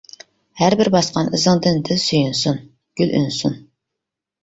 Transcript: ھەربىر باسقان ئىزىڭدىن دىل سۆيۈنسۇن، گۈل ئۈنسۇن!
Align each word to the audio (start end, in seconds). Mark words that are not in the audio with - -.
ھەربىر 0.61 0.89
باسقان 0.95 1.29
ئىزىڭدىن 1.39 1.79
دىل 1.91 2.01
سۆيۈنسۇن، 2.07 2.61
گۈل 3.01 3.17
ئۈنسۇن! 3.23 3.59